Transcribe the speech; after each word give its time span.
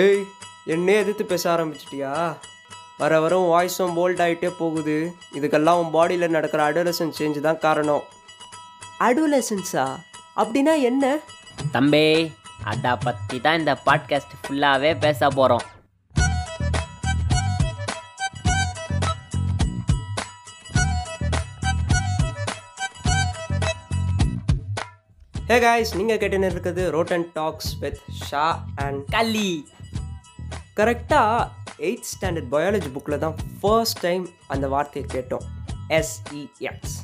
ஏய் 0.00 0.20
என்னே 0.66 0.94
எதிர்த்து 0.96 1.24
பேச 1.24 1.44
ஆரம்பிச்சிட்டியா? 1.54 2.12
வர 2.98 3.20
வர 3.20 3.38
உன் 3.40 3.50
வாய்ஸும் 3.52 3.96
போல்ட் 3.96 4.22
ஆகிட்டே 4.24 4.50
போகுது. 4.58 4.96
இதுக்கெல்லாம் 5.34 5.80
உன் 5.82 5.92
பாடியில் 5.94 6.34
நடக்கிற 6.36 6.72
அடோலசன் 6.72 7.14
சேஞ்ச் 7.18 7.40
தான் 7.40 7.58
காரணம். 7.58 8.04
அடோலசன்ஸா 9.00 9.86
அப்படின்னா 10.36 10.80
என்ன? 10.82 11.04
தம்பி 11.72 12.06
அதை 12.64 12.94
பற்றி 13.04 13.40
தான் 13.40 13.58
இந்த 13.58 13.74
பாட்காஸ்ட் 13.86 14.34
ஃபுல்லாகவே 14.42 14.98
பேச 14.98 15.28
போகிறோம் 15.28 15.66
ஹே 25.34 25.58
காய்ஸ் 25.58 25.96
நீங்கள் 25.96 26.18
கேட்டுன்னு 26.18 26.50
இருக்குது 26.52 26.82
rotten 26.90 27.26
tax 27.32 27.78
with 27.78 28.00
Shah 28.28 28.44
and 28.74 29.00
கள்ளி 29.10 29.50
கரெக்டாக 30.80 31.48
எயித் 31.78 32.06
ஸ்டாண்டர்ட் 32.10 32.48
பயாலஜி 32.50 32.90
புக்கில் 32.94 33.18
தான் 33.18 33.34
ஃபர்ஸ்ட் 33.60 34.00
டைம் 34.00 34.28
அந்த 34.46 34.68
வார்த்தையை 34.68 35.10
கேட்டோம். 35.14 35.44
எஸ்இஎக்ஸ் 35.88 36.94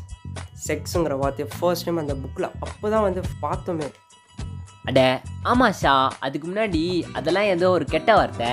செக்ஸுங்கிற 0.67 1.19
வார்த்தையை 1.19 1.57
ஃபர்ஸ்ட் 1.59 1.85
டைம் 1.85 1.97
அந்த 1.97 2.15
புக்கில் 2.15 2.51
அப்போ 2.61 2.91
தான் 2.91 3.03
வந்து 3.03 3.21
பார்த்தோமே. 3.43 3.93
அட 4.85 5.23
ஆமாம் 5.43 5.73
ஷா 5.73 6.13
அதுக்கு 6.21 6.49
முன்னாடி 6.49 7.05
அதெல்லாம் 7.13 7.45
ஏதோ 7.45 7.71
ஒரு 7.71 7.85
கெட்ட 7.85 8.15
வார்த்தை. 8.15 8.51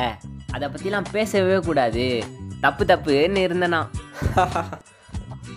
அதை 0.51 0.69
பற்றிலாம் 0.69 1.05
பேசவே 1.11 1.59
கூடாது. 1.59 2.23
தப்பு 2.61 2.85
தப்புன்னு 2.85 3.45
இருந்தேனா. 3.47 3.87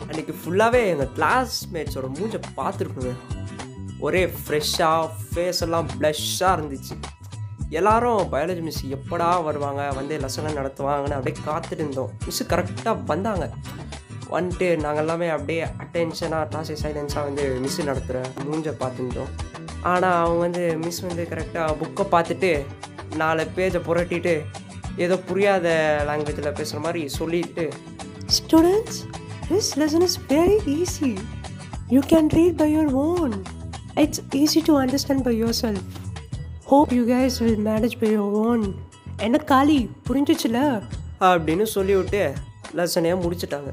அன்றைக்கி 0.09 0.35
ஃபுல்லாகவே 0.41 0.87
எங்கள் 0.87 1.13
கிளாஸ்மேட்ஸோட 1.17 2.07
மூஞ்சை 2.19 2.41
பார்த்துருக்குங்க 2.57 3.15
ஒரே 3.99 4.27
ஃப்ரெஷ்ஷாக 4.27 5.11
ஃபேஸ் 5.35 5.61
எல்லாம் 5.61 5.89
ப்ளஷ்ஷாக 6.01 6.57
இருந்துச்சு. 6.59 6.97
எல்லாரும் 7.71 8.21
பயாலஜி 8.33 8.63
மிஸ் 8.63 8.85
எப்படா 8.97 9.43
வருவாங்க? 9.45 9.83
வந்து 9.95 10.19
லெசன்லாம் 10.19 10.59
நடத்துவாங்கன்னு 10.61 11.17
அப்படியே 11.17 11.37
காத்துட்டு 11.47 11.83
இருந்தோம் 11.85 12.11
மிஸ்ஸு 12.27 12.45
கரெக்டாக 12.53 13.05
வந்தாங்க. 13.05 13.47
வந்துட்டு 14.31 14.67
நாங்கள் 14.85 15.03
எல்லாமே 15.03 15.29
அப்படியே 15.29 15.67
அட்டென்ஷனாக 15.83 16.47
கிளாஸை 16.53 16.77
சைலன்ஸாக 16.83 17.25
வந்து 17.29 17.45
மிஸ்ஸு 17.65 17.85
நடத்துகிற 17.85 18.21
மூஞ்சை 18.49 18.75
பார்த்துருந்தோம். 18.83 19.31
ஆனால் 19.83 20.17
அவங்க 20.23 20.41
வந்து 20.41 20.77
மிஸ் 20.77 21.01
வந்து 21.01 21.25
கரெக்டாக 21.33 21.77
புக்கை 21.83 22.07
பார்த்துட்டு 22.15 22.53
நாலு 23.17 23.47
பேஜை 23.57 23.81
புரட்டிட்டு 23.89 24.35
ஏதோ 25.05 25.19
புரியாத 25.19 25.69
லாங்குவேஜில் 26.09 26.57
பேசுகிற 26.61 26.81
மாதிரி 26.81 27.09
சொல்லிட்டு 27.09 27.69
students 28.39 28.99
this 29.51 29.71
lesson 29.83 30.07
is 30.09 30.19
very 30.29 30.59
easy 30.79 31.13
you 31.89 32.01
can 32.01 32.31
read 32.39 32.57
by 32.57 32.77
your 32.77 32.93
own 33.07 33.35
it's 33.95 34.23
easy 34.43 34.63
to 34.65 34.75
understand 34.81 35.25
by 35.29 35.43
yourself 35.63 35.85
Hope 36.71 36.91
you 36.93 37.05
guys 37.11 37.35
will 37.43 37.61
manage 37.67 37.95
by 38.01 38.09
your 38.15 38.31
own. 38.47 38.63
என்ன 39.17 39.37
காலி 39.51 39.77
புரிஞ்சிச்சுல? 40.07 40.59
அப்படின்னு 41.21 41.63
சொல்லிவிட்டு 41.63 42.33
லெசனே 42.77 43.13
முடிச்சிட்டாங்க. 43.23 43.71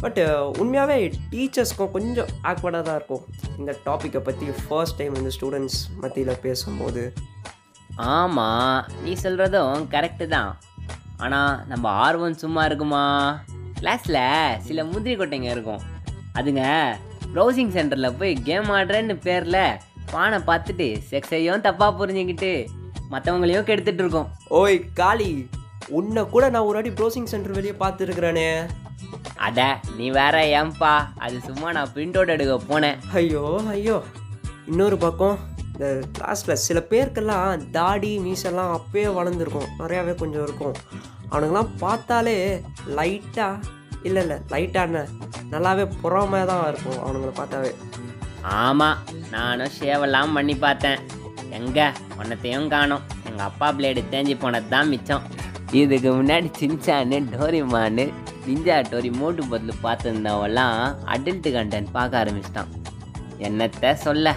பட் 0.00 0.20
உண்மையாகவே 0.58 0.96
டீச்சர்ஸ்க்கும் 1.30 1.90
கொஞ்சம் 1.96 2.30
ஆக்வர்டாக 2.44 2.82
தான் 2.82 2.98
இருக்கும். 3.00 3.24
இந்த 3.58 3.74
டாப்பிக்கை 3.86 4.18
பற்றி 4.18 4.46
ஃபர்ஸ்ட் 4.68 4.96
டைம் 4.96 5.14
இந்த 5.14 5.30
ஸ்டூடெண்ட்ஸ் 5.40 5.80
மத்தியில் 6.00 6.40
பேசும்போது. 6.46 7.12
ஆமாம் 7.96 8.86
நீ 9.04 9.12
சொல்கிறதும் 9.22 9.84
கரெக்டு 9.96 10.28
தான். 10.36 10.58
ஆனால் 11.16 11.66
நம்ம 11.66 11.88
ஆர்வம் 11.88 12.40
சும்மா 12.44 12.64
இருக்குமா? 12.64 13.04
கிளாஸில் 13.80 14.58
சில 14.58 14.84
முந்திரி 14.84 15.16
கொட்டைங்க 15.16 15.50
இருக்கும். 15.56 15.82
அதுங்க 16.34 16.64
ப்ரௌசிங் 17.34 17.76
சென்டரில் 17.78 18.18
போய் 18.18 18.34
கேம் 18.34 18.70
ஆடுறேன்னு 18.78 19.14
பேரில் 19.28 19.62
பானை 20.12 20.38
பார்த்துட்டு 20.50 20.86
செக்ஸையும் 21.10 21.64
தப்பாக 21.66 21.98
புரிஞ்சுக்கிட்டு 22.00 22.52
மற்றவங்களையும் 23.12 23.66
கெடுத்துட்டு 23.68 24.02
இருக்கோம். 24.04 24.28
ஓய் 24.60 24.78
காளி 25.00 25.30
உன்னை 25.98 26.22
கூட 26.34 26.44
நான் 26.54 26.66
ஒரு 26.68 26.76
வாட்டி 26.78 26.92
ப்ரௌசிங் 26.98 27.30
சென்டர் 27.32 27.56
வெளியே 27.58 27.74
பார்த்துருக்குறேனே. 27.82 28.48
அட 29.46 29.60
நீ 29.98 30.06
வேற 30.18 30.36
ஏன்பா? 30.58 30.92
அது 31.24 31.36
சும்மா 31.46 31.68
நான் 31.76 31.92
பிரிண்ட் 31.94 32.16
அவுட் 32.18 32.34
எடுக்க 32.34 32.56
போனேன். 32.70 32.98
ஐயோ 33.20 33.44
ஐயோ. 33.74 33.96
இன்னொரு 34.70 34.96
பக்கம் 35.04 35.38
இந்த 35.72 35.86
கிளாஸில் 36.16 36.60
சில 36.66 36.78
பேருக்கெல்லாம் 36.90 37.62
தாடி 37.76 38.10
மீசெல்லாம் 38.24 38.72
அப்பயே 38.78 39.08
வளர்ந்துருக்கும். 39.18 39.70
நிறையாவே 39.78 40.14
கொஞ்சம் 40.14 40.44
இருக்கும். 40.48 40.76
அவனுங்கெல்லாம் 41.30 41.72
பார்த்தாலே 41.84 42.36
லைட்டாக 42.98 43.62
இல்லை 44.08 44.22
இல்லை 44.22 44.38
லைட்டான 44.52 45.04
நல்லாவே 45.52 45.86
புறமே 46.02 46.42
தான் 46.50 46.66
இருக்கும் 46.70 47.00
அவனுங்களை 47.04 47.32
பார்த்தாவே. 47.40 47.72
ஆமாம் 48.60 48.98
நானும் 49.30 49.74
ஷேவெல்லாம் 49.80 50.34
பண்ணி 50.34 50.54
பார்த்தேன். 50.56 51.00
எங்கே? 51.50 51.86
ஒன்றத்தையும் 52.18 52.68
காணோம். 52.68 53.04
எங்கள் 53.28 53.46
அப்பா 53.46 53.68
பிளேடு 53.72 54.02
தேஞ்சி 54.10 54.34
போனது 54.38 54.68
தான் 54.68 54.88
மிச்சம். 54.88 55.24
இதுக்கு 55.72 56.10
முன்னாடி 56.10 56.48
சின்சானு 56.60 57.18
டோரிமானு 57.32 58.04
நிஞ்சா 58.46 58.76
டோரி 58.90 59.10
மூட்டு 59.12 59.42
பதில் 59.46 59.80
பார்த்துருந்தவெல்லாம் 59.82 60.78
அடல்ட்டு 61.14 61.50
கண்டென்ட் 61.56 61.90
பார்க்க 61.92 62.22
ஆரம்பிச்சிட்டான். 62.22 62.70
என்னத்த 63.38 63.92
சொல்ல? 64.06 64.34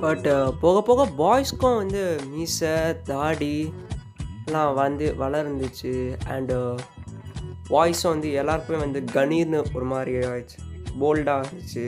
பட் 0.00 0.26
uh, 0.26 0.52
போக 0.60 0.82
போக 0.82 1.00
பாய்ஸ்க்கும் 1.18 1.76
வந்து 1.76 2.20
மீசை 2.30 3.02
தாடி 3.02 3.72
எல்லாம் 4.44 4.74
வந்து 4.74 5.14
வளர்ந்துச்சு. 5.18 5.92
அண்டு 6.30 6.56
வாய்ஸும் 7.68 8.08
uh, 8.08 8.14
வந்து 8.14 8.32
எல்லாருக்குமே 8.32 8.78
வந்து 8.78 9.00
கணீர்னு 9.12 9.60
ஒரு 9.74 9.84
மாதிரி 9.84 10.14
ஆயிடுச்சு. 10.26 10.58
போல்டாக 11.00 11.44
இருந்துச்சு. 11.44 11.84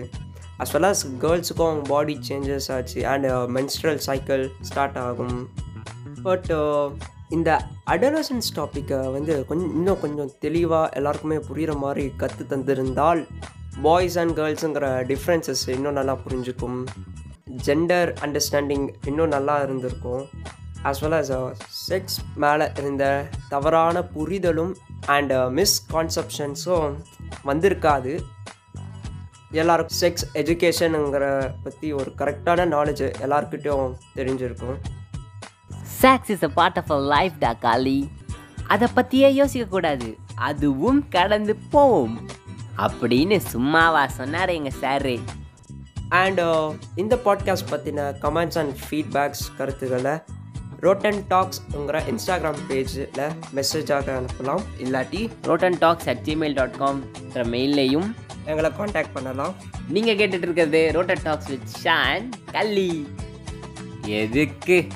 அஸ் 0.64 0.74
வெல் 0.74 0.88
அஸ் 0.90 1.02
கேர்ள்ஸுக்கும் 1.22 1.80
பாடி 1.88 2.14
சேஞ்சஸ் 2.28 2.68
ஆச்சு 2.74 3.00
அண்ட் 3.12 3.26
மென்ஸ்ட்ரல் 3.56 3.98
சைக்கிள் 4.06 4.44
ஸ்டார்ட் 4.68 5.00
ஆகும். 5.08 5.38
பட் 6.26 6.48
uh, 6.60 6.86
இந்த 7.36 7.50
அடலசன்ஸ் 7.92 8.48
டாப்பிக்கை 8.58 8.98
வந்து 9.14 9.34
கொஞ்சம் 9.48 9.72
இன்னும் 9.78 10.00
கொஞ்சம் 10.04 10.30
தெளிவாக 10.44 10.92
எல்லாருக்குமே 10.98 11.38
புரிகிற 11.48 11.72
மாதிரி 11.82 12.04
கற்று 12.20 12.44
தந்திருந்தால் 12.52 13.20
பாய்ஸ் 13.86 14.16
அண்ட் 14.22 14.34
கேர்ள்ஸுங்கிற 14.38 14.88
டிஃப்ரென்சஸ் 15.10 15.64
இன்னும் 15.76 15.98
நல்லா 15.98 16.14
புரிஞ்சுக்கும். 16.24 16.78
ஜெண்டர் 17.66 18.12
அண்டர்ஸ்டாண்டிங் 18.26 18.86
இன்னும் 19.10 19.32
நல்லா 19.36 19.56
இருந்திருக்கும். 19.64 20.24
ஆஸ் 20.90 21.02
வெல் 21.04 21.18
அஸ் 21.20 21.32
செக்ஸ் 21.88 22.18
மேலே 22.44 22.68
இருந்த 22.82 23.04
தவறான 23.54 24.04
புரிதலும் 24.14 24.72
அண்ட் 25.16 25.34
மிஸ்கான்செப்ஷன்ஸும் 25.60 26.88
uh, 26.88 27.42
வந்திருக்காது. 27.50 28.14
எல்லாருக்கும் 29.62 29.98
செக்ஸ் 30.00 30.24
எஜுகேஷனுங்கிற 30.34 31.26
பற்றி 31.64 31.92
ஒரு 31.92 32.12
கரெக்டான 32.18 32.66
நாலேஜ் 32.74 33.02
எல்லாருக்கிட்டையும் 33.24 33.94
தெரிஞ்சிருக்கும். 34.16 34.76
Sex 36.02 36.30
is 36.34 36.42
a 36.42 36.50
part 36.58 36.78
of 36.78 36.90
a 36.90 36.98
life 37.14 37.38
டா 37.38 37.52
காலி 37.52 37.98
அதை 38.66 38.88
பற்றியே 38.94 39.28
யோசிக்கக்கூடாது 39.40 40.08
அதுவும் 40.48 41.00
கடந்து 41.08 41.56
போம். 41.70 42.14
அப்படின்னு 42.78 43.36
சும்மாவா 43.52 44.04
சொன்னார் 44.18 44.48
எங்கள் 44.48 44.78
சாரு 44.80 45.16
அண்ட் 46.08 46.40
இந்த 47.02 47.14
பாட்காஸ்ட் 47.24 47.70
பற்றின 47.70 48.08
கமெண்ட்ஸ் 48.24 48.58
அண்ட் 48.62 48.74
ஃபீட்பேக்ஸ் 48.86 49.44
கருத்துக்களை 49.56 50.14
ரோட்டன் 50.80 51.20
டாக்ஸ்ங்கிற 51.30 52.00
இன்ஸ்டாகிராம் 52.10 52.60
பேஜில் 52.68 53.30
மெசேஜாக 53.54 54.08
அனுப்பலாம். 54.18 54.64
இல்லாட்டி 54.78 55.22
Rotten 55.42 55.78
Talks 55.78 56.08
at 56.12 56.22
Gmail 56.24 56.54
dot 56.54 56.76
காம்ன்ற 56.78 57.44
மெயிலையும் 57.54 58.08
எங்களை 58.46 58.70
காண்டாக்ட் 58.72 59.12
பண்ணலாம். 59.12 59.54
நீங்கள் 59.88 60.14
கேட்டுட்டு 60.14 60.46
இருக்கிறது 60.46 60.90
ரோட்டன் 60.94 61.22
டாக்ஸ் 61.22 61.48
வித் 61.48 61.68
ஷான் 61.82 62.28
கல்லி 62.52 63.08
எதுக்கு? 64.06 64.86